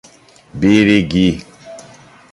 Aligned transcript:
Birigui 0.59 1.27